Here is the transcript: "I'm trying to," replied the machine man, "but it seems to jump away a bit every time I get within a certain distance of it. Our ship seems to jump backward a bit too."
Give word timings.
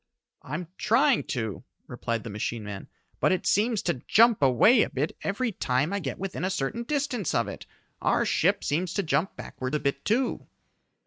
"I'm 0.41 0.67
trying 0.79 1.25
to," 1.25 1.63
replied 1.85 2.23
the 2.23 2.31
machine 2.31 2.63
man, 2.63 2.87
"but 3.19 3.31
it 3.31 3.45
seems 3.45 3.83
to 3.83 4.01
jump 4.07 4.41
away 4.41 4.81
a 4.81 4.89
bit 4.89 5.15
every 5.21 5.51
time 5.51 5.93
I 5.93 5.99
get 5.99 6.17
within 6.17 6.43
a 6.43 6.49
certain 6.49 6.81
distance 6.81 7.35
of 7.35 7.47
it. 7.47 7.67
Our 8.01 8.25
ship 8.25 8.63
seems 8.63 8.95
to 8.95 9.03
jump 9.03 9.35
backward 9.35 9.75
a 9.75 9.79
bit 9.79 10.03
too." 10.03 10.47